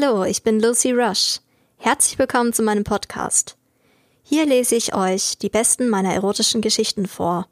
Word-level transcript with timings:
Hallo, 0.00 0.24
ich 0.24 0.42
bin 0.42 0.60
Lucy 0.60 0.92
Rush. 0.92 1.40
Herzlich 1.76 2.18
willkommen 2.18 2.52
zu 2.52 2.62
meinem 2.62 2.84
Podcast. 2.84 3.56
Hier 4.22 4.46
lese 4.46 4.76
ich 4.76 4.94
euch 4.94 5.38
die 5.38 5.48
besten 5.48 5.88
meiner 5.88 6.12
erotischen 6.12 6.60
Geschichten 6.60 7.06
vor. 7.06 7.48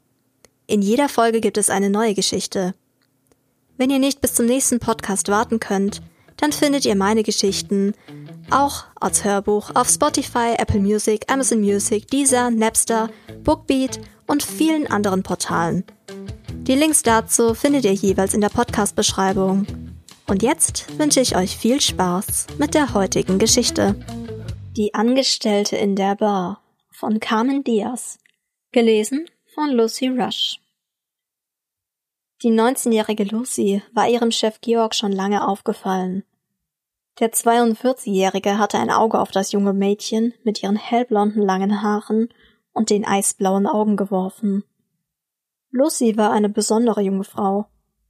In 0.65 0.81
jeder 0.81 1.09
Folge 1.09 1.41
gibt 1.41 1.57
es 1.57 1.69
eine 1.69 1.89
neue 1.89 2.13
Geschichte. 2.13 2.73
Wenn 3.77 3.89
ihr 3.89 3.99
nicht 3.99 4.21
bis 4.21 4.33
zum 4.33 4.45
nächsten 4.45 4.79
Podcast 4.79 5.27
warten 5.29 5.59
könnt, 5.59 6.01
dann 6.37 6.53
findet 6.53 6.85
ihr 6.85 6.95
meine 6.95 7.23
Geschichten 7.23 7.93
auch 8.49 8.85
als 8.95 9.25
Hörbuch 9.25 9.71
auf 9.75 9.89
Spotify, 9.89 10.53
Apple 10.57 10.79
Music, 10.79 11.25
Amazon 11.29 11.59
Music, 11.59 12.07
Deezer, 12.07 12.49
Napster, 12.49 13.09
Bookbeat 13.43 13.99
und 14.25 14.43
vielen 14.43 14.87
anderen 14.87 15.23
Portalen. 15.23 15.83
Die 16.49 16.75
Links 16.75 17.03
dazu 17.03 17.53
findet 17.55 17.83
ihr 17.83 17.93
jeweils 17.93 18.33
in 18.33 18.41
der 18.41 18.49
Podcast-Beschreibung. 18.49 19.67
Und 20.29 20.43
jetzt 20.43 20.99
wünsche 20.99 21.21
ich 21.21 21.37
euch 21.37 21.55
viel 21.57 21.79
Spaß 21.79 22.47
mit 22.57 22.73
der 22.73 22.93
heutigen 22.93 23.39
Geschichte. 23.39 23.95
Die 24.75 24.93
Angestellte 24.93 25.77
in 25.77 25.95
der 25.95 26.15
Bar 26.15 26.61
von 26.91 27.21
Carmen 27.21 27.63
Diaz. 27.63 28.19
Gelesen 28.73 29.29
von 29.55 29.71
Lucy 29.71 30.09
Rush. 30.09 30.59
Die 32.43 32.51
19-jährige 32.51 33.23
Lucy 33.23 33.81
war 33.93 34.09
ihrem 34.09 34.31
Chef 34.31 34.59
Georg 34.59 34.95
schon 34.95 35.13
lange 35.13 35.47
aufgefallen. 35.47 36.23
Der 37.19 37.31
42-jährige 37.31 38.59
hatte 38.59 38.77
ein 38.79 38.91
Auge 38.91 39.19
auf 39.19 39.31
das 39.31 39.53
junge 39.53 39.73
Mädchen 39.73 40.33
mit 40.43 40.61
ihren 40.61 40.75
hellblonden 40.75 41.41
langen 41.41 41.81
Haaren 41.81 42.27
und 42.73 42.89
den 42.89 43.05
eisblauen 43.05 43.65
Augen 43.65 43.95
geworfen. 43.95 44.65
Lucy 45.71 46.17
war 46.17 46.31
eine 46.31 46.49
besondere 46.49 47.01
junge 47.01 47.23
Frau, 47.23 47.67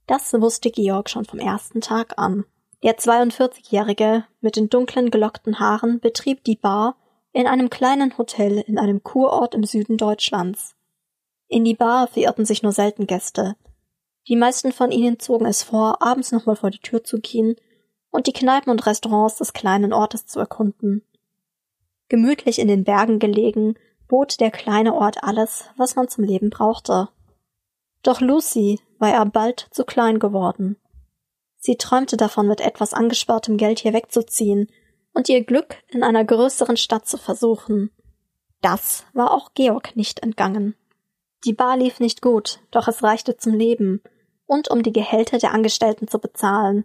das 0.08 0.32
wusste 0.32 0.70
Georg 0.70 1.08
schon 1.08 1.24
vom 1.24 1.38
ersten 1.38 1.80
Tag 1.80 2.18
an. 2.18 2.44
Der 2.82 2.96
42-Jährige 2.96 4.24
mit 4.40 4.56
den 4.56 4.68
dunklen 4.68 5.10
gelockten 5.10 5.60
Haaren 5.60 6.00
betrieb 6.00 6.42
die 6.44 6.56
Bar 6.56 6.96
in 7.32 7.46
einem 7.46 7.70
kleinen 7.70 8.16
Hotel 8.16 8.58
in 8.66 8.78
einem 8.78 9.02
Kurort 9.02 9.54
im 9.54 9.64
Süden 9.64 9.96
Deutschlands. 9.96 10.74
In 11.46 11.64
die 11.64 11.74
Bar 11.74 12.06
verirrten 12.08 12.44
sich 12.44 12.62
nur 12.62 12.72
selten 12.72 13.06
Gäste. 13.06 13.56
Die 14.28 14.36
meisten 14.36 14.72
von 14.72 14.90
ihnen 14.90 15.18
zogen 15.18 15.46
es 15.46 15.62
vor, 15.62 16.02
abends 16.02 16.32
nochmal 16.32 16.56
vor 16.56 16.70
die 16.70 16.80
Tür 16.80 17.04
zu 17.04 17.20
gehen 17.20 17.56
und 18.10 18.26
die 18.26 18.32
Kneipen 18.32 18.70
und 18.70 18.86
Restaurants 18.86 19.36
des 19.36 19.52
kleinen 19.52 19.92
Ortes 19.92 20.26
zu 20.26 20.38
erkunden. 20.40 21.02
Gemütlich 22.08 22.58
in 22.58 22.68
den 22.68 22.84
Bergen 22.84 23.18
gelegen, 23.18 23.74
bot 24.06 24.40
der 24.40 24.50
kleine 24.50 24.94
Ort 24.94 25.22
alles, 25.22 25.66
was 25.76 25.96
man 25.96 26.08
zum 26.08 26.24
Leben 26.24 26.48
brauchte. 26.48 27.08
Doch 28.02 28.20
Lucy 28.20 28.80
war 28.98 29.10
er 29.10 29.26
bald 29.26 29.68
zu 29.70 29.84
klein 29.84 30.18
geworden. 30.18 30.76
Sie 31.56 31.76
träumte 31.76 32.16
davon, 32.16 32.46
mit 32.46 32.60
etwas 32.60 32.94
angespartem 32.94 33.56
Geld 33.56 33.80
hier 33.80 33.92
wegzuziehen 33.92 34.68
und 35.12 35.28
ihr 35.28 35.44
Glück 35.44 35.76
in 35.88 36.02
einer 36.02 36.24
größeren 36.24 36.76
Stadt 36.76 37.06
zu 37.06 37.18
versuchen. 37.18 37.90
Das 38.60 39.04
war 39.12 39.32
auch 39.32 39.52
Georg 39.54 39.96
nicht 39.96 40.20
entgangen. 40.20 40.74
Die 41.44 41.52
Bar 41.52 41.76
lief 41.76 42.00
nicht 42.00 42.22
gut, 42.22 42.60
doch 42.70 42.88
es 42.88 43.02
reichte 43.02 43.36
zum 43.36 43.54
Leben 43.54 44.02
und 44.46 44.70
um 44.70 44.82
die 44.82 44.92
Gehälter 44.92 45.38
der 45.38 45.52
Angestellten 45.52 46.08
zu 46.08 46.18
bezahlen. 46.18 46.84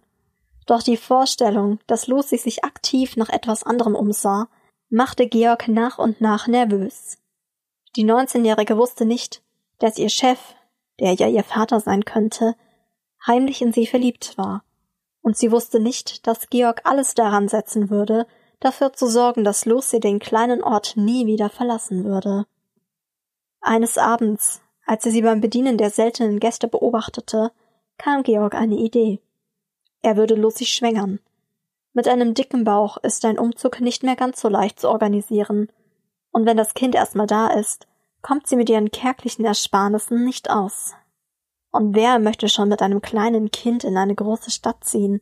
Doch 0.66 0.82
die 0.82 0.98
Vorstellung, 0.98 1.80
dass 1.88 2.08
Lucy 2.08 2.38
sich 2.38 2.64
aktiv 2.64 3.18
nach 3.18 3.30
etwas 3.30 3.64
anderem 3.64 3.96
umsah, 3.96 4.48
machte 4.90 5.28
Georg 5.28 5.68
nach 5.68 5.98
und 5.98 6.22
nach 6.22 6.48
nervös. 6.48 7.18
Die 7.96 8.06
19-Jährige 8.06 8.78
wusste 8.78 9.06
nicht, 9.06 9.42
dass 9.80 9.98
ihr 9.98 10.10
Chef 10.10 10.40
der 11.00 11.14
ja 11.14 11.28
ihr 11.28 11.44
Vater 11.44 11.80
sein 11.80 12.06
könnte, 12.06 12.56
heimlich 13.26 13.62
in 13.62 13.74
sie 13.74 13.88
verliebt 13.88 14.38
war. 14.38 14.64
Und 15.22 15.38
sie 15.38 15.52
wusste 15.52 15.80
nicht, 15.80 16.28
dass 16.28 16.50
Georg 16.50 16.82
alles 16.84 17.16
daran 17.16 17.48
setzen 17.48 17.90
würde, 17.90 18.28
dafür 18.60 18.94
zu 18.94 19.08
sorgen, 19.08 19.44
dass 19.44 19.66
Lucy 19.66 20.00
den 20.00 20.20
kleinen 20.20 20.64
Ort 20.64 20.96
nie 20.96 21.26
wieder 21.26 21.50
verlassen 21.50 22.04
würde. 22.04 22.46
Eines 23.62 23.98
Abends, 23.98 24.62
als 24.86 25.06
er 25.06 25.12
sie 25.12 25.22
beim 25.22 25.42
Bedienen 25.42 25.78
der 25.78 25.90
seltenen 25.90 26.40
Gäste 26.40 26.68
beobachtete, 26.68 27.52
kam 27.98 28.24
Georg 28.24 28.56
eine 28.56 28.76
Idee. 28.76 29.22
Er 30.02 30.18
würde 30.18 30.36
Lucy 30.36 30.66
schwängern. 30.66 31.20
Mit 31.94 32.08
einem 32.08 32.34
dicken 32.34 32.64
Bauch 32.64 32.98
ist 32.98 33.24
ein 33.24 33.40
Umzug 33.40 33.80
nicht 33.80 34.04
mehr 34.04 34.16
ganz 34.16 34.42
so 34.42 34.50
leicht 34.50 34.80
zu 34.80 34.90
organisieren. 34.90 35.72
Und 36.32 36.46
wenn 36.46 36.58
das 36.58 36.74
Kind 36.74 36.96
erstmal 36.96 37.28
da 37.28 37.48
ist, 37.48 37.88
kommt 38.24 38.48
sie 38.48 38.56
mit 38.56 38.70
ihren 38.70 38.90
kärglichen 38.90 39.46
Ersparnissen 39.46 40.26
nicht 40.26 40.50
aus. 40.50 40.96
Und 41.72 41.94
wer 41.94 42.18
möchte 42.18 42.50
schon 42.50 42.70
mit 42.70 42.82
einem 42.82 43.02
kleinen 43.02 43.52
Kind 43.52 43.84
in 43.84 43.98
eine 43.98 44.16
große 44.16 44.50
Stadt 44.50 44.84
ziehen? 44.84 45.22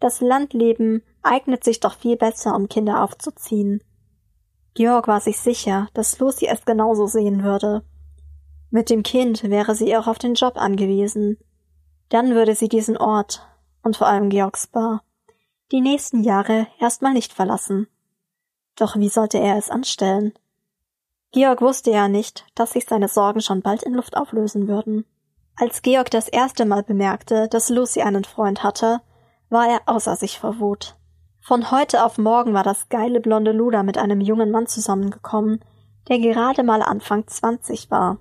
Das 0.00 0.20
Landleben 0.20 1.02
eignet 1.22 1.64
sich 1.64 1.80
doch 1.80 1.96
viel 1.96 2.16
besser, 2.16 2.54
um 2.54 2.68
Kinder 2.68 3.02
aufzuziehen. 3.02 3.82
Georg 4.74 5.08
war 5.08 5.20
sich 5.20 5.38
sicher, 5.40 5.88
dass 5.94 6.18
Lucy 6.18 6.46
es 6.46 6.66
genauso 6.66 7.06
sehen 7.06 7.42
würde. 7.42 7.82
Mit 8.70 8.90
dem 8.90 9.02
Kind 9.02 9.42
wäre 9.44 9.74
sie 9.74 9.96
auch 9.96 10.06
auf 10.06 10.18
den 10.18 10.34
Job 10.34 10.56
angewiesen. 10.56 11.38
Dann 12.10 12.34
würde 12.34 12.54
sie 12.54 12.68
diesen 12.68 12.98
Ort 12.98 13.46
und 13.82 13.96
vor 13.96 14.06
allem 14.06 14.28
Georgs 14.28 14.66
Bar 14.66 15.02
die 15.70 15.80
nächsten 15.80 16.22
Jahre 16.22 16.66
erstmal 16.80 17.12
nicht 17.12 17.32
verlassen. 17.32 17.88
Doch 18.76 18.96
wie 18.96 19.08
sollte 19.08 19.38
er 19.38 19.56
es 19.56 19.70
anstellen? 19.70 20.32
Georg 21.32 21.60
wusste 21.60 21.90
ja 21.90 22.08
nicht, 22.08 22.46
dass 22.54 22.72
sich 22.72 22.86
seine 22.86 23.08
Sorgen 23.08 23.40
schon 23.40 23.60
bald 23.60 23.82
in 23.82 23.94
Luft 23.94 24.16
auflösen 24.16 24.66
würden. 24.66 25.04
Als 25.56 25.82
Georg 25.82 26.10
das 26.10 26.28
erste 26.28 26.64
Mal 26.64 26.82
bemerkte, 26.82 27.48
dass 27.48 27.68
Lucy 27.68 28.02
einen 28.02 28.24
Freund 28.24 28.62
hatte, 28.62 29.00
war 29.50 29.68
er 29.68 29.80
außer 29.86 30.16
sich 30.16 30.38
vor 30.38 30.60
Wut. 30.60 30.96
Von 31.40 31.70
heute 31.70 32.04
auf 32.04 32.18
morgen 32.18 32.54
war 32.54 32.62
das 32.62 32.88
geile 32.88 33.20
blonde 33.20 33.52
Luder 33.52 33.82
mit 33.82 33.98
einem 33.98 34.20
jungen 34.20 34.50
Mann 34.50 34.66
zusammengekommen, 34.66 35.64
der 36.08 36.18
gerade 36.18 36.62
mal 36.62 36.82
Anfang 36.82 37.26
zwanzig 37.26 37.90
war. 37.90 38.18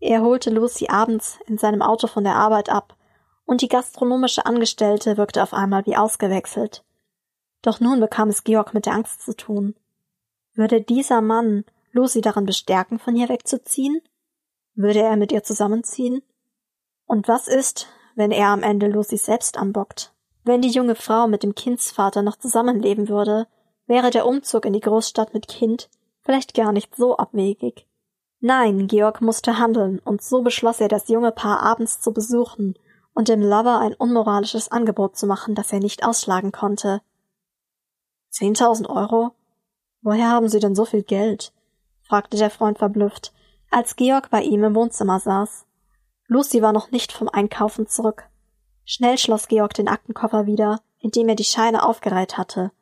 Er 0.00 0.22
holte 0.22 0.50
Lucy 0.50 0.88
abends 0.88 1.38
in 1.46 1.58
seinem 1.58 1.82
Auto 1.82 2.06
von 2.06 2.24
der 2.24 2.36
Arbeit 2.36 2.70
ab, 2.70 2.96
und 3.44 3.62
die 3.62 3.68
gastronomische 3.68 4.46
Angestellte 4.46 5.16
wirkte 5.16 5.42
auf 5.42 5.54
einmal 5.54 5.86
wie 5.86 5.96
ausgewechselt. 5.96 6.84
Doch 7.62 7.80
nun 7.80 7.98
bekam 7.98 8.28
es 8.28 8.44
Georg 8.44 8.74
mit 8.74 8.86
der 8.86 8.92
Angst 8.92 9.22
zu 9.22 9.34
tun. 9.34 9.74
Würde 10.54 10.80
dieser 10.80 11.20
Mann 11.20 11.64
Lucy 11.98 12.20
daran 12.20 12.46
bestärken, 12.46 13.00
von 13.00 13.16
hier 13.16 13.28
wegzuziehen? 13.28 14.00
Würde 14.74 15.00
er 15.00 15.16
mit 15.16 15.32
ihr 15.32 15.42
zusammenziehen? 15.42 16.22
Und 17.06 17.26
was 17.26 17.48
ist, 17.48 17.88
wenn 18.14 18.30
er 18.30 18.48
am 18.48 18.62
Ende 18.62 18.86
Lucy 18.86 19.16
selbst 19.16 19.58
anbockt? 19.58 20.14
Wenn 20.44 20.62
die 20.62 20.70
junge 20.70 20.94
Frau 20.94 21.26
mit 21.26 21.42
dem 21.42 21.56
Kindsvater 21.56 22.22
noch 22.22 22.36
zusammenleben 22.36 23.08
würde, 23.08 23.48
wäre 23.86 24.10
der 24.10 24.26
Umzug 24.26 24.64
in 24.64 24.72
die 24.72 24.80
Großstadt 24.80 25.34
mit 25.34 25.48
Kind 25.48 25.90
vielleicht 26.22 26.54
gar 26.54 26.70
nicht 26.72 26.94
so 26.94 27.16
abwegig. 27.16 27.88
Nein, 28.40 28.86
Georg 28.86 29.20
musste 29.20 29.58
handeln, 29.58 29.98
und 29.98 30.22
so 30.22 30.42
beschloss 30.42 30.80
er, 30.80 30.88
das 30.88 31.08
junge 31.08 31.32
Paar 31.32 31.60
abends 31.60 32.00
zu 32.00 32.12
besuchen 32.12 32.74
und 33.12 33.28
dem 33.28 33.42
Lover 33.42 33.80
ein 33.80 33.94
unmoralisches 33.94 34.70
Angebot 34.70 35.16
zu 35.16 35.26
machen, 35.26 35.56
das 35.56 35.72
er 35.72 35.80
nicht 35.80 36.04
ausschlagen 36.04 36.52
konnte. 36.52 37.02
Zehntausend 38.30 38.88
Euro? 38.88 39.32
Woher 40.02 40.30
haben 40.30 40.48
Sie 40.48 40.60
denn 40.60 40.76
so 40.76 40.84
viel 40.84 41.02
Geld? 41.02 41.52
Fragte 42.08 42.36
der 42.36 42.50
Freund 42.50 42.78
verblüfft, 42.78 43.32
als 43.70 43.96
Georg 43.96 44.30
bei 44.30 44.42
ihm 44.42 44.64
im 44.64 44.74
Wohnzimmer 44.74 45.20
saß. 45.20 45.66
Lucy 46.26 46.62
war 46.62 46.72
noch 46.72 46.90
nicht 46.90 47.12
vom 47.12 47.28
Einkaufen 47.28 47.86
zurück. 47.86 48.24
Schnell 48.84 49.18
schloss 49.18 49.48
Georg 49.48 49.74
den 49.74 49.88
Aktenkoffer 49.88 50.46
wieder, 50.46 50.80
indem 51.00 51.28
er 51.28 51.34
die 51.34 51.44
Scheine 51.44 51.86
aufgereiht 51.86 52.38
hatte. 52.38 52.72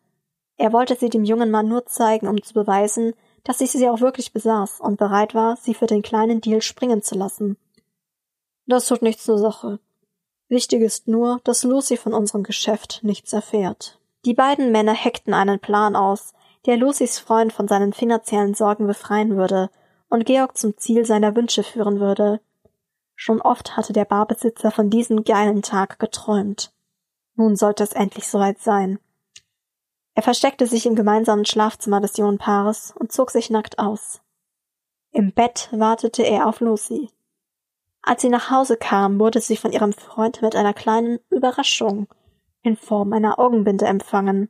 Er 0.56 0.72
wollte 0.72 0.96
sie 0.96 1.10
dem 1.10 1.24
jungen 1.24 1.50
Mann 1.50 1.68
nur 1.68 1.86
zeigen, 1.86 2.28
um 2.28 2.42
zu 2.42 2.54
beweisen, 2.54 3.14
dass 3.44 3.60
ich 3.60 3.72
sie 3.72 3.88
auch 3.88 4.00
wirklich 4.00 4.32
besaß 4.32 4.80
und 4.80 4.96
bereit 4.96 5.34
war, 5.34 5.56
sie 5.56 5.74
für 5.74 5.86
den 5.86 6.02
kleinen 6.02 6.40
Deal 6.40 6.62
springen 6.62 7.02
zu 7.02 7.16
lassen. 7.16 7.56
Das 8.66 8.86
tut 8.86 9.02
nichts 9.02 9.24
zur 9.24 9.38
Sache. 9.38 9.80
Wichtig 10.48 10.80
ist 10.82 11.08
nur, 11.08 11.40
dass 11.44 11.64
Lucy 11.64 11.96
von 11.96 12.14
unserem 12.14 12.44
Geschäft 12.44 13.00
nichts 13.02 13.32
erfährt. 13.32 13.98
Die 14.24 14.34
beiden 14.34 14.72
Männer 14.72 14.94
heckten 14.94 15.34
einen 15.34 15.60
Plan 15.60 15.94
aus, 15.94 16.34
der 16.66 16.76
Lucys 16.76 17.18
Freund 17.18 17.52
von 17.52 17.68
seinen 17.68 17.92
finanziellen 17.92 18.54
Sorgen 18.54 18.86
befreien 18.86 19.36
würde 19.36 19.70
und 20.08 20.26
Georg 20.26 20.56
zum 20.56 20.76
Ziel 20.76 21.04
seiner 21.04 21.34
Wünsche 21.36 21.62
führen 21.62 22.00
würde. 22.00 22.40
Schon 23.14 23.40
oft 23.40 23.76
hatte 23.76 23.92
der 23.92 24.04
Barbesitzer 24.04 24.70
von 24.70 24.90
diesem 24.90 25.24
geilen 25.24 25.62
Tag 25.62 25.98
geträumt. 25.98 26.72
Nun 27.34 27.56
sollte 27.56 27.84
es 27.84 27.92
endlich 27.92 28.28
soweit 28.28 28.58
sein. 28.58 28.98
Er 30.14 30.22
versteckte 30.22 30.66
sich 30.66 30.86
im 30.86 30.96
gemeinsamen 30.96 31.44
Schlafzimmer 31.44 32.00
des 32.00 32.16
jungen 32.16 32.38
Paares 32.38 32.92
und 32.98 33.12
zog 33.12 33.30
sich 33.30 33.50
nackt 33.50 33.78
aus. 33.78 34.20
Im 35.12 35.32
Bett 35.32 35.68
wartete 35.72 36.22
er 36.22 36.46
auf 36.46 36.60
Lucy. 36.60 37.10
Als 38.02 38.22
sie 38.22 38.28
nach 38.28 38.50
Hause 38.50 38.76
kam, 38.76 39.18
wurde 39.18 39.40
sie 39.40 39.56
von 39.56 39.72
ihrem 39.72 39.92
Freund 39.92 40.42
mit 40.42 40.56
einer 40.56 40.74
kleinen 40.74 41.18
Überraschung 41.30 42.08
in 42.62 42.76
Form 42.76 43.12
einer 43.12 43.38
Augenbinde 43.38 43.86
empfangen. 43.86 44.48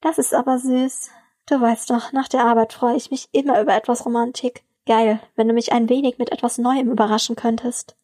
Das 0.00 0.18
ist 0.18 0.34
aber 0.34 0.58
süß, 0.58 1.10
Du 1.48 1.58
weißt 1.58 1.88
doch, 1.88 2.12
nach 2.12 2.28
der 2.28 2.44
Arbeit 2.44 2.74
freue 2.74 2.96
ich 2.96 3.10
mich 3.10 3.28
immer 3.32 3.60
über 3.60 3.74
etwas 3.74 4.04
Romantik. 4.04 4.64
Geil, 4.84 5.18
wenn 5.34 5.48
du 5.48 5.54
mich 5.54 5.72
ein 5.72 5.88
wenig 5.88 6.18
mit 6.18 6.30
etwas 6.30 6.58
Neuem 6.58 6.90
überraschen 6.90 7.36
könntest, 7.36 7.96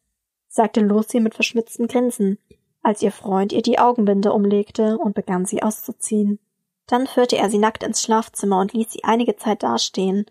sagte 0.47 0.81
Lucy 0.81 1.19
mit 1.19 1.35
verschmitztem 1.35 1.87
Grinsen, 1.87 2.39
als 2.81 3.03
ihr 3.03 3.11
Freund 3.11 3.53
ihr 3.53 3.61
die 3.61 3.77
Augenbinde 3.77 4.33
umlegte 4.33 4.97
und 4.97 5.13
begann 5.13 5.45
sie 5.45 5.61
auszuziehen. 5.61 6.39
Dann 6.87 7.05
führte 7.05 7.37
er 7.37 7.51
sie 7.51 7.59
nackt 7.59 7.83
ins 7.83 8.01
Schlafzimmer 8.01 8.59
und 8.59 8.73
ließ 8.73 8.91
sie 8.91 9.03
einige 9.03 9.35
Zeit 9.35 9.61
dastehen, 9.61 10.25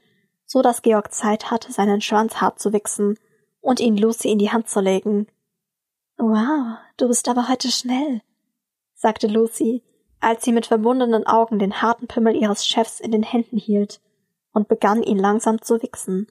so 0.44 0.60
dass 0.60 0.82
Georg 0.82 1.12
Zeit 1.12 1.52
hatte, 1.52 1.72
seinen 1.72 2.00
Schwanz 2.00 2.40
hart 2.40 2.58
zu 2.58 2.72
wichsen 2.72 3.18
und 3.60 3.78
ihn 3.78 3.96
Lucy 3.96 4.30
in 4.30 4.38
die 4.38 4.50
Hand 4.50 4.68
zu 4.68 4.80
legen. 4.80 5.28
Wow, 6.16 6.78
du 6.96 7.08
bist 7.08 7.28
aber 7.28 7.48
heute 7.48 7.70
schnell, 7.70 8.22
sagte 8.94 9.28
Lucy, 9.28 9.82
als 10.24 10.44
sie 10.44 10.52
mit 10.52 10.66
verbundenen 10.66 11.26
Augen 11.26 11.58
den 11.58 11.82
harten 11.82 12.06
Pimmel 12.06 12.34
ihres 12.34 12.66
Chefs 12.66 12.98
in 12.98 13.12
den 13.12 13.22
Händen 13.22 13.58
hielt 13.58 14.00
und 14.52 14.68
begann 14.68 15.02
ihn 15.02 15.18
langsam 15.18 15.60
zu 15.60 15.82
wichsen. 15.82 16.28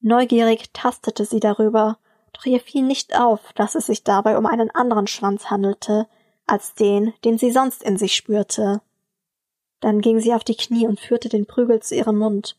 Neugierig 0.00 0.72
tastete 0.72 1.24
sie 1.24 1.40
darüber, 1.40 1.98
doch 2.32 2.46
ihr 2.46 2.60
fiel 2.60 2.82
nicht 2.82 3.18
auf, 3.18 3.52
dass 3.54 3.74
es 3.74 3.86
sich 3.86 4.04
dabei 4.04 4.38
um 4.38 4.46
einen 4.46 4.70
anderen 4.70 5.06
Schwanz 5.06 5.50
handelte, 5.50 6.06
als 6.46 6.74
den, 6.74 7.12
den 7.24 7.36
sie 7.36 7.50
sonst 7.50 7.82
in 7.82 7.96
sich 7.96 8.14
spürte. 8.14 8.80
Dann 9.80 10.00
ging 10.00 10.20
sie 10.20 10.32
auf 10.32 10.44
die 10.44 10.56
Knie 10.56 10.86
und 10.86 11.00
führte 11.00 11.28
den 11.28 11.46
Prügel 11.46 11.80
zu 11.80 11.94
ihrem 11.96 12.18
Mund, 12.18 12.56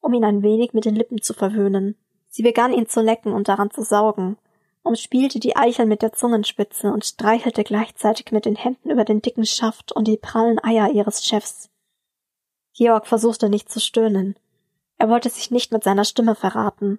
um 0.00 0.14
ihn 0.14 0.24
ein 0.24 0.42
wenig 0.42 0.74
mit 0.74 0.84
den 0.84 0.96
Lippen 0.96 1.22
zu 1.22 1.32
verwöhnen. 1.34 1.96
Sie 2.28 2.42
begann 2.42 2.72
ihn 2.72 2.88
zu 2.88 3.00
lecken 3.00 3.32
und 3.32 3.48
daran 3.48 3.70
zu 3.70 3.82
saugen, 3.82 4.36
umspielte 4.82 5.38
die 5.38 5.56
Eichel 5.56 5.86
mit 5.86 6.02
der 6.02 6.12
Zungenspitze 6.12 6.92
und 6.92 7.04
streichelte 7.04 7.64
gleichzeitig 7.64 8.32
mit 8.32 8.44
den 8.44 8.56
Händen 8.56 8.90
über 8.90 9.04
den 9.04 9.22
dicken 9.22 9.46
Schaft 9.46 9.92
und 9.92 10.08
die 10.08 10.16
prallen 10.16 10.62
Eier 10.62 10.90
ihres 10.90 11.24
Chefs. 11.24 11.70
Georg 12.74 13.06
versuchte 13.06 13.48
nicht 13.48 13.70
zu 13.70 13.80
stöhnen. 13.80 14.36
Er 14.98 15.08
wollte 15.08 15.30
sich 15.30 15.50
nicht 15.50 15.72
mit 15.72 15.84
seiner 15.84 16.04
Stimme 16.04 16.34
verraten. 16.34 16.98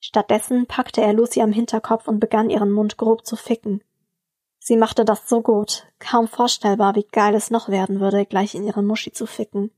Stattdessen 0.00 0.66
packte 0.66 1.00
er 1.00 1.12
Lucy 1.12 1.42
am 1.42 1.52
Hinterkopf 1.52 2.08
und 2.08 2.18
begann 2.18 2.50
ihren 2.50 2.72
Mund 2.72 2.96
grob 2.96 3.24
zu 3.26 3.36
ficken. 3.36 3.82
Sie 4.58 4.76
machte 4.76 5.04
das 5.04 5.28
so 5.28 5.42
gut, 5.42 5.86
kaum 5.98 6.28
vorstellbar, 6.28 6.94
wie 6.94 7.06
geil 7.10 7.34
es 7.34 7.50
noch 7.50 7.68
werden 7.68 8.00
würde, 8.00 8.24
gleich 8.26 8.54
in 8.54 8.64
ihre 8.64 8.82
Muschi 8.82 9.12
zu 9.12 9.26
ficken. 9.26 9.70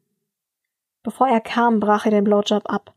Bevor 1.02 1.28
er 1.28 1.40
kam, 1.40 1.80
brach 1.80 2.04
er 2.06 2.10
den 2.10 2.24
Blowjob 2.24 2.70
ab. 2.70 2.94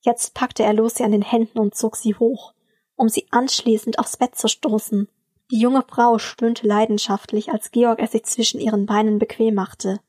Jetzt 0.00 0.34
packte 0.34 0.62
er 0.62 0.72
Lucy 0.72 1.04
an 1.04 1.12
den 1.12 1.22
Händen 1.22 1.58
und 1.58 1.74
zog 1.74 1.96
sie 1.96 2.14
hoch, 2.14 2.54
um 2.98 3.08
sie 3.08 3.26
anschließend 3.30 3.98
aufs 3.98 4.16
Bett 4.16 4.36
zu 4.36 4.48
stoßen. 4.48 5.08
Die 5.50 5.58
junge 5.58 5.82
Frau 5.88 6.18
stöhnte 6.18 6.66
leidenschaftlich, 6.66 7.50
als 7.50 7.70
Georg 7.70 8.00
es 8.00 8.12
sich 8.12 8.24
zwischen 8.24 8.60
ihren 8.60 8.84
Beinen 8.84 9.18
bequem 9.18 9.54
machte. 9.54 10.00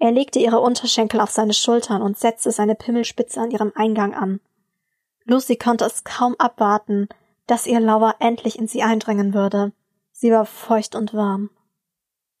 Er 0.00 0.10
legte 0.10 0.38
ihre 0.38 0.60
Unterschenkel 0.60 1.20
auf 1.20 1.30
seine 1.30 1.54
Schultern 1.54 2.02
und 2.02 2.18
setzte 2.18 2.50
seine 2.50 2.74
Pimmelspitze 2.74 3.40
an 3.40 3.50
ihrem 3.50 3.72
Eingang 3.74 4.14
an. 4.14 4.40
Lucy 5.24 5.56
konnte 5.56 5.84
es 5.84 6.04
kaum 6.04 6.34
abwarten, 6.38 7.08
dass 7.46 7.66
ihr 7.66 7.80
Lauer 7.80 8.16
endlich 8.18 8.58
in 8.58 8.66
sie 8.66 8.82
eindringen 8.82 9.34
würde. 9.34 9.72
Sie 10.12 10.30
war 10.30 10.46
feucht 10.46 10.94
und 10.94 11.14
warm. 11.14 11.50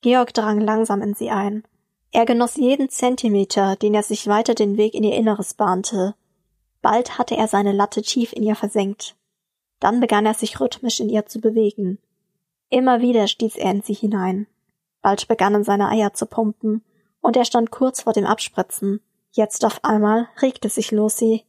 Georg 0.00 0.32
drang 0.32 0.60
langsam 0.60 1.02
in 1.02 1.14
sie 1.14 1.30
ein. 1.30 1.64
Er 2.10 2.24
genoss 2.24 2.56
jeden 2.56 2.88
Zentimeter, 2.88 3.76
den 3.76 3.94
er 3.94 4.02
sich 4.02 4.26
weiter 4.26 4.54
den 4.54 4.76
Weg 4.76 4.94
in 4.94 5.04
ihr 5.04 5.14
Inneres 5.14 5.54
bahnte. 5.54 6.14
Bald 6.80 7.18
hatte 7.18 7.36
er 7.36 7.48
seine 7.48 7.72
Latte 7.72 8.02
tief 8.02 8.32
in 8.32 8.42
ihr 8.42 8.54
versenkt. 8.54 9.17
Dann 9.80 10.00
begann 10.00 10.26
er 10.26 10.34
sich 10.34 10.60
rhythmisch 10.60 11.00
in 11.00 11.08
ihr 11.08 11.26
zu 11.26 11.40
bewegen. 11.40 11.98
Immer 12.70 13.00
wieder 13.00 13.28
stieß 13.28 13.56
er 13.56 13.70
in 13.70 13.82
sie 13.82 13.94
hinein. 13.94 14.46
Bald 15.00 15.28
begannen 15.28 15.64
seine 15.64 15.88
Eier 15.88 16.12
zu 16.12 16.26
pumpen, 16.26 16.84
und 17.20 17.36
er 17.36 17.44
stand 17.44 17.70
kurz 17.70 18.02
vor 18.02 18.12
dem 18.12 18.26
Abspritzen. 18.26 19.00
Jetzt 19.32 19.64
auf 19.64 19.84
einmal 19.84 20.28
regte 20.40 20.68
sich 20.68 20.90
Lucy. 20.90 21.44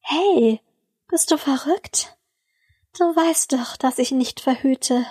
Hey, 0.00 0.60
bist 1.08 1.30
du 1.30 1.38
verrückt? 1.38 2.16
Du 2.98 3.04
weißt 3.04 3.52
doch, 3.52 3.76
dass 3.76 3.98
ich 3.98 4.10
nicht 4.10 4.40
verhüte. 4.40 5.04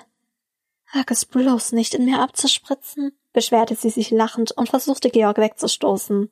Wag 0.94 1.12
es 1.12 1.25
bloß 1.25 1.74
nicht, 1.74 1.94
in 1.94 2.06
mir 2.06 2.22
abzuspritzen, 2.22 3.12
beschwerte 3.34 3.75
sie 3.75 3.90
sich 3.90 4.12
lachend 4.12 4.52
und 4.52 4.69
versuchte 4.69 5.10
Georg 5.10 5.38
wegzustoßen. 5.38 6.30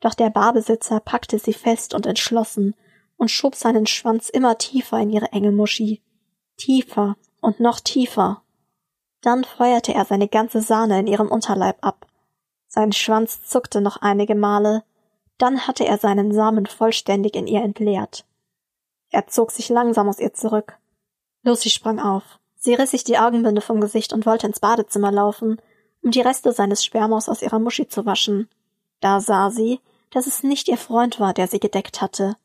Doch 0.00 0.14
der 0.14 0.30
Barbesitzer 0.30 1.00
packte 1.00 1.38
sie 1.38 1.52
fest 1.52 1.94
und 1.94 2.06
entschlossen 2.06 2.74
und 3.20 3.30
schob 3.30 3.54
seinen 3.54 3.86
Schwanz 3.86 4.30
immer 4.30 4.56
tiefer 4.56 4.98
in 4.98 5.10
ihre 5.10 5.30
enge 5.32 5.52
Muschi. 5.52 6.00
Tiefer 6.56 7.16
und 7.42 7.60
noch 7.60 7.78
tiefer. 7.78 8.42
Dann 9.20 9.44
feuerte 9.44 9.92
er 9.92 10.06
seine 10.06 10.26
ganze 10.26 10.62
Sahne 10.62 10.98
in 10.98 11.06
ihrem 11.06 11.28
Unterleib 11.28 11.76
ab. 11.82 12.06
Sein 12.66 12.92
Schwanz 12.92 13.42
zuckte 13.44 13.82
noch 13.82 13.98
einige 13.98 14.34
Male, 14.34 14.84
dann 15.36 15.66
hatte 15.66 15.84
er 15.86 15.98
seinen 15.98 16.32
Samen 16.32 16.64
vollständig 16.64 17.36
in 17.36 17.46
ihr 17.46 17.62
entleert. 17.62 18.24
Er 19.10 19.26
zog 19.26 19.50
sich 19.50 19.68
langsam 19.68 20.08
aus 20.08 20.18
ihr 20.18 20.32
zurück. 20.32 20.78
Lucy 21.42 21.68
sprang 21.68 21.98
auf. 21.98 22.38
Sie 22.56 22.72
riss 22.72 22.92
sich 22.92 23.04
die 23.04 23.18
Augenbinde 23.18 23.60
vom 23.60 23.82
Gesicht 23.82 24.14
und 24.14 24.24
wollte 24.24 24.46
ins 24.46 24.60
Badezimmer 24.60 25.12
laufen, 25.12 25.60
um 26.02 26.10
die 26.10 26.20
Reste 26.22 26.52
seines 26.52 26.82
Spermos 26.82 27.28
aus 27.28 27.42
ihrer 27.42 27.58
Muschi 27.58 27.86
zu 27.86 28.06
waschen. 28.06 28.48
Da 29.00 29.20
sah 29.20 29.50
sie, 29.50 29.80
dass 30.10 30.26
es 30.26 30.42
nicht 30.42 30.68
ihr 30.68 30.78
Freund 30.78 31.20
war, 31.20 31.34
der 31.34 31.48
sie 31.48 31.60
gedeckt 31.60 32.00
hatte. 32.00 32.36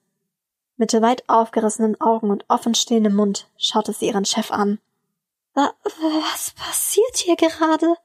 Mit 0.78 0.94
weit 1.02 1.24
aufgerissenen 1.28 2.00
Augen 2.02 2.32
und 2.32 2.46
offenstehendem 2.50 3.16
Mund 3.16 3.48
schaute 3.58 3.94
sie 3.94 4.08
ihren 4.08 4.26
Chef 4.26 4.52
an. 4.52 4.80
Was 5.54 6.52
passiert 6.52 7.18
hier 7.18 7.38
gerade? 7.38 7.96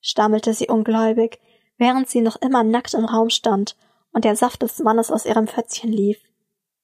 stammelte 0.00 0.54
sie 0.54 0.68
ungläubig, 0.68 1.38
während 1.76 2.08
sie 2.08 2.22
noch 2.22 2.36
immer 2.36 2.64
nackt 2.64 2.94
im 2.94 3.04
Raum 3.04 3.28
stand 3.28 3.76
und 4.12 4.24
der 4.24 4.36
Saft 4.36 4.62
des 4.62 4.78
Mannes 4.78 5.10
aus 5.10 5.26
ihrem 5.26 5.46
Pfötzchen 5.46 5.92
lief. 5.92 6.18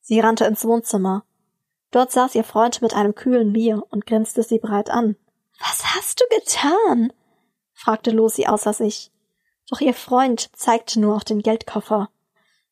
Sie 0.01 0.21
rannte 0.21 0.45
ins 0.45 0.65
Wohnzimmer. 0.65 1.25
Dort 1.91 2.13
saß 2.13 2.35
ihr 2.35 2.45
Freund 2.45 2.83
mit 2.83 2.95
einem 2.95 3.15
kühlen 3.15 3.55
Bier 3.55 3.83
und 3.91 4.07
grinste 4.07 4.43
sie 4.43 4.59
breit 4.59 4.91
an. 4.91 5.17
Was 5.59 5.95
hast 5.95 6.21
du 6.21 6.25
getan? 6.37 7.13
fragte 7.73 8.11
Lucy 8.11 8.47
außer 8.47 8.73
sich. 8.75 9.11
Doch 9.71 9.81
ihr 9.81 9.95
Freund 9.95 10.51
zeigte 10.55 11.01
nur 11.01 11.17
auf 11.17 11.25
den 11.25 11.43
Geldkoffer. 11.43 12.11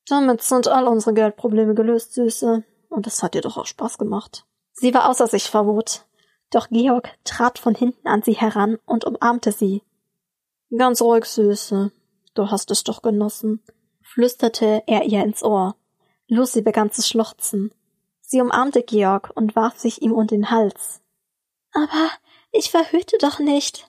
Damit 0.08 0.42
sind 0.42 0.68
all 0.68 0.86
unsere 0.86 1.14
Geldprobleme 1.14 1.74
gelöst, 1.74 2.14
Süße. 2.14 2.64
Und 2.88 3.06
es 3.06 3.22
hat 3.22 3.34
dir 3.34 3.40
doch 3.40 3.56
auch 3.56 3.66
Spaß 3.66 3.98
gemacht. 3.98 4.46
Sie 4.72 4.94
war 4.94 5.08
außer 5.08 5.26
sich 5.26 5.50
vor. 5.50 5.82
Doch 6.50 6.68
Georg 6.68 7.10
trat 7.24 7.58
von 7.58 7.74
hinten 7.74 8.06
an 8.06 8.22
sie 8.22 8.34
heran 8.34 8.78
und 8.86 9.04
umarmte 9.04 9.50
sie. 9.50 9.82
Ganz 10.76 11.02
ruhig, 11.02 11.24
Süße. 11.24 11.90
Du 12.34 12.50
hast 12.50 12.70
es 12.70 12.84
doch 12.84 13.02
genossen, 13.02 13.62
flüsterte 14.02 14.82
er 14.86 15.04
ihr 15.04 15.24
ins 15.24 15.42
Ohr. 15.42 15.76
Lucy 16.28 16.62
begann 16.62 16.90
zu 16.92 17.02
schluchzen. 17.02 17.72
Sie 18.20 18.40
umarmte 18.40 18.82
Georg 18.82 19.32
und 19.34 19.56
warf 19.56 19.78
sich 19.78 20.02
ihm 20.02 20.12
um 20.12 20.26
den 20.26 20.50
Hals. 20.50 21.00
Aber 21.72 22.10
ich 22.52 22.70
verhüte 22.70 23.16
doch 23.18 23.38
nicht. 23.38 23.88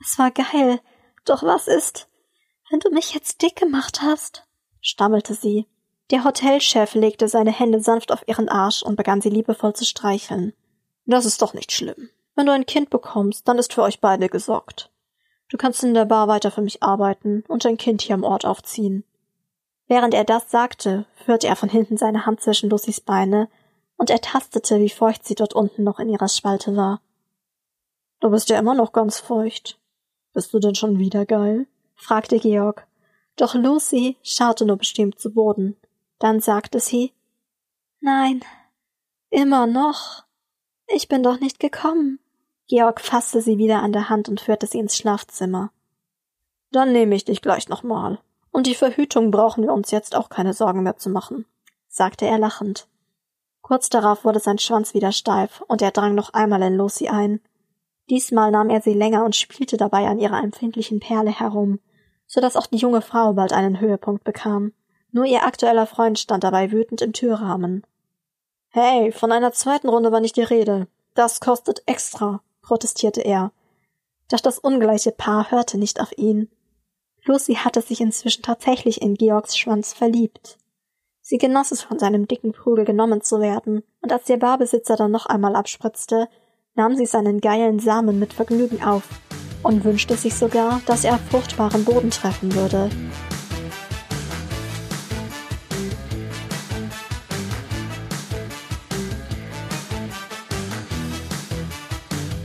Es 0.00 0.18
war 0.18 0.30
geil. 0.30 0.80
Doch 1.24 1.42
was 1.42 1.68
ist, 1.68 2.08
wenn 2.70 2.80
du 2.80 2.90
mich 2.90 3.14
jetzt 3.14 3.42
dick 3.42 3.56
gemacht 3.56 4.02
hast? 4.02 4.44
Stammelte 4.82 5.32
sie. 5.32 5.66
Der 6.10 6.24
Hotelchef 6.24 6.94
legte 6.94 7.28
seine 7.28 7.52
Hände 7.52 7.80
sanft 7.80 8.12
auf 8.12 8.28
ihren 8.28 8.50
Arsch 8.50 8.82
und 8.82 8.96
begann 8.96 9.22
sie 9.22 9.30
liebevoll 9.30 9.72
zu 9.72 9.86
streicheln. 9.86 10.52
Das 11.06 11.24
ist 11.24 11.40
doch 11.40 11.54
nicht 11.54 11.72
schlimm. 11.72 12.10
Wenn 12.34 12.46
du 12.46 12.52
ein 12.52 12.66
Kind 12.66 12.90
bekommst, 12.90 13.48
dann 13.48 13.58
ist 13.58 13.72
für 13.72 13.82
euch 13.82 14.00
beide 14.00 14.28
gesorgt. 14.28 14.90
Du 15.48 15.56
kannst 15.56 15.82
in 15.82 15.94
der 15.94 16.04
Bar 16.04 16.28
weiter 16.28 16.50
für 16.50 16.62
mich 16.62 16.82
arbeiten 16.82 17.44
und 17.48 17.64
dein 17.64 17.76
Kind 17.76 18.02
hier 18.02 18.14
am 18.14 18.24
Ort 18.24 18.44
aufziehen. 18.44 19.04
Während 19.86 20.14
er 20.14 20.24
das 20.24 20.50
sagte, 20.50 21.06
führte 21.24 21.46
er 21.46 21.56
von 21.56 21.68
hinten 21.68 21.96
seine 21.96 22.24
Hand 22.24 22.40
zwischen 22.40 22.70
Lucys 22.70 23.00
Beine 23.00 23.48
und 23.96 24.10
er 24.10 24.20
tastete, 24.20 24.80
wie 24.80 24.88
feucht 24.88 25.26
sie 25.26 25.34
dort 25.34 25.54
unten 25.54 25.84
noch 25.84 25.98
in 25.98 26.08
ihrer 26.08 26.28
Spalte 26.28 26.76
war. 26.76 27.00
Du 28.20 28.30
bist 28.30 28.48
ja 28.48 28.58
immer 28.58 28.74
noch 28.74 28.92
ganz 28.92 29.18
feucht. 29.18 29.78
Bist 30.32 30.54
du 30.54 30.58
denn 30.58 30.74
schon 30.74 30.98
wieder 30.98 31.26
geil? 31.26 31.66
fragte 31.94 32.38
Georg. 32.38 32.86
Doch 33.36 33.54
Lucy 33.54 34.16
schaute 34.22 34.64
nur 34.64 34.76
bestimmt 34.76 35.18
zu 35.18 35.32
Boden. 35.32 35.76
Dann 36.18 36.40
sagte 36.40 36.80
sie 36.80 37.12
Nein, 38.00 38.44
immer 39.30 39.66
noch. 39.66 40.24
Ich 40.86 41.08
bin 41.08 41.22
doch 41.22 41.40
nicht 41.40 41.60
gekommen. 41.60 42.18
Georg 42.68 43.00
fasste 43.00 43.40
sie 43.40 43.58
wieder 43.58 43.82
an 43.82 43.92
der 43.92 44.08
Hand 44.08 44.28
und 44.28 44.40
führte 44.40 44.66
sie 44.66 44.78
ins 44.78 44.96
Schlafzimmer. 44.96 45.70
Dann 46.70 46.92
nehme 46.92 47.14
ich 47.14 47.24
dich 47.24 47.42
gleich 47.42 47.68
nochmal. 47.68 48.18
Und 48.50 48.66
die 48.66 48.74
Verhütung 48.74 49.30
brauchen 49.30 49.62
wir 49.62 49.72
uns 49.72 49.90
jetzt 49.90 50.14
auch 50.14 50.28
keine 50.28 50.52
Sorgen 50.52 50.82
mehr 50.82 50.96
zu 50.96 51.08
machen, 51.08 51.46
sagte 51.88 52.26
er 52.26 52.38
lachend. 52.38 52.86
Kurz 53.62 53.88
darauf 53.88 54.24
wurde 54.24 54.40
sein 54.40 54.58
Schwanz 54.58 54.92
wieder 54.92 55.12
steif 55.12 55.62
und 55.68 55.80
er 55.80 55.90
drang 55.90 56.14
noch 56.14 56.34
einmal 56.34 56.62
in 56.62 56.76
Lucy 56.76 57.08
ein. 57.08 57.40
Diesmal 58.10 58.50
nahm 58.50 58.68
er 58.68 58.82
sie 58.82 58.92
länger 58.92 59.24
und 59.24 59.36
spielte 59.36 59.76
dabei 59.76 60.06
an 60.06 60.18
ihrer 60.18 60.42
empfindlichen 60.42 61.00
Perle 61.00 61.30
herum, 61.30 61.78
so 62.32 62.40
dass 62.40 62.56
auch 62.56 62.66
die 62.66 62.78
junge 62.78 63.02
Frau 63.02 63.34
bald 63.34 63.52
einen 63.52 63.78
Höhepunkt 63.78 64.24
bekam. 64.24 64.72
Nur 65.10 65.26
ihr 65.26 65.44
aktueller 65.44 65.86
Freund 65.86 66.18
stand 66.18 66.44
dabei 66.44 66.72
wütend 66.72 67.02
im 67.02 67.12
Türrahmen. 67.12 67.82
Hey, 68.70 69.12
von 69.12 69.30
einer 69.32 69.52
zweiten 69.52 69.90
Runde 69.90 70.12
war 70.12 70.20
nicht 70.20 70.36
die 70.36 70.42
Rede. 70.42 70.88
Das 71.12 71.40
kostet 71.40 71.82
extra, 71.84 72.40
protestierte 72.62 73.20
er. 73.20 73.52
Doch 74.30 74.40
das 74.40 74.58
ungleiche 74.58 75.12
Paar 75.12 75.50
hörte 75.50 75.76
nicht 75.76 76.00
auf 76.00 76.16
ihn. 76.16 76.48
Lucy 77.26 77.56
hatte 77.56 77.82
sich 77.82 78.00
inzwischen 78.00 78.42
tatsächlich 78.42 79.02
in 79.02 79.14
Georgs 79.14 79.58
Schwanz 79.58 79.92
verliebt. 79.92 80.56
Sie 81.20 81.36
genoss 81.36 81.70
es, 81.70 81.82
von 81.82 81.98
seinem 81.98 82.26
dicken 82.26 82.52
Prügel 82.52 82.86
genommen 82.86 83.20
zu 83.20 83.40
werden, 83.40 83.82
und 84.00 84.10
als 84.10 84.24
der 84.24 84.38
Barbesitzer 84.38 84.96
dann 84.96 85.10
noch 85.10 85.26
einmal 85.26 85.54
abspritzte, 85.54 86.28
nahm 86.74 86.96
sie 86.96 87.06
seinen 87.06 87.42
geilen 87.42 87.78
Samen 87.78 88.18
mit 88.18 88.32
Vergnügen 88.32 88.82
auf. 88.82 89.06
Und 89.62 89.84
wünschte 89.84 90.16
sich 90.16 90.34
sogar, 90.34 90.80
dass 90.86 91.04
er 91.04 91.18
fruchtbaren 91.18 91.84
Boden 91.84 92.10
treffen 92.10 92.54
würde. 92.54 92.90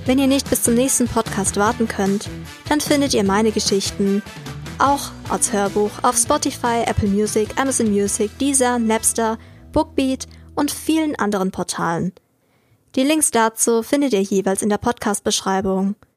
Wenn 0.08 0.20
ihr 0.20 0.28
nicht 0.28 0.50
bis 0.50 0.64
zum 0.64 0.76
nächsten 0.76 1.06
Podcast 1.10 1.58
warten 1.58 1.90
könnt, 1.90 2.30
dann 2.70 2.80
findet 2.80 3.14
ihr 3.14 3.26
meine 3.26 3.52
Geschichten 3.52 4.24
auch 4.80 5.12
als 5.28 5.52
Hörbuch 5.52 5.92
auf 6.02 6.16
Spotify, 6.16 6.84
Apple 6.86 7.10
Music, 7.10 7.50
Amazon 7.60 7.92
Music, 7.92 8.32
Deezer, 8.38 8.80
Napster, 8.80 9.38
Bookbeat 9.74 10.26
und 10.56 10.72
vielen 10.72 11.18
anderen 11.18 11.52
Portalen. 11.52 12.14
Die 12.96 13.04
Links 13.04 13.32
dazu 13.32 13.84
findet 13.84 14.14
ihr 14.14 14.22
jeweils 14.22 14.62
in 14.62 14.70
der 14.70 14.78
Podcast-Beschreibung. 14.78 15.96